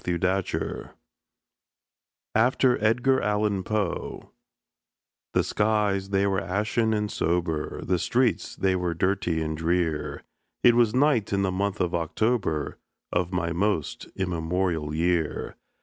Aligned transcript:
THE 0.03 0.17
WILLOWS 0.17 0.95
(AFTER 2.33 2.83
EDGAR 2.83 3.21
ALLAN 3.21 3.63
POE) 3.63 4.31
The 5.35 5.43
skies 5.43 6.09
they 6.09 6.25
were 6.25 6.41
ashen 6.41 6.91
and 6.91 7.11
sober, 7.11 7.81
The 7.83 7.99
streets 7.99 8.55
they 8.55 8.75
were 8.75 8.95
dirty 8.95 9.43
and 9.43 9.55
drear; 9.55 10.23
It 10.63 10.73
was 10.75 10.95
night 10.95 11.31
in 11.31 11.43
the 11.43 11.51
month 11.51 11.79
of 11.79 11.93
October, 11.93 12.79
Of 13.11 13.31
my 13.31 13.51
most 13.53 14.07
immemorial 14.15 14.91
year. 14.95 15.55